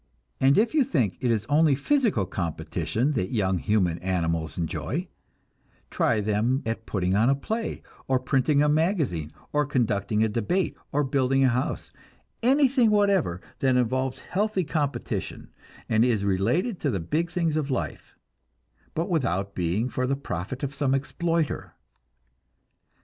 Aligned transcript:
And 0.39 0.57
if 0.57 0.73
you 0.73 0.83
think 0.83 1.15
it 1.21 1.29
is 1.29 1.45
only 1.47 1.75
physical 1.75 2.25
competition 2.25 3.11
that 3.11 3.31
young 3.31 3.59
human 3.59 3.99
animals 3.99 4.57
enjoy, 4.57 5.09
try 5.91 6.21
them 6.21 6.63
at 6.65 6.87
putting 6.87 7.15
on 7.15 7.29
a 7.29 7.35
play, 7.35 7.83
or 8.07 8.17
printing 8.19 8.63
a 8.63 8.67
magazine, 8.67 9.31
or 9.53 9.63
conducting 9.63 10.23
a 10.23 10.27
debate, 10.27 10.75
or 10.91 11.03
building 11.03 11.43
a 11.43 11.49
house 11.49 11.91
anything 12.41 12.89
whatever 12.89 13.41
that 13.59 13.75
involves 13.77 14.21
healthy 14.21 14.63
competition, 14.63 15.51
and 15.87 16.03
is 16.03 16.25
related 16.25 16.79
to 16.79 16.89
the 16.89 16.99
big 16.99 17.29
things 17.29 17.55
of 17.55 17.69
life, 17.69 18.15
but 18.95 19.07
without 19.07 19.53
being 19.53 19.87
for 19.87 20.07
the 20.07 20.15
profit 20.15 20.63
of 20.63 20.73
some 20.73 20.95
exploiter! 20.95 21.75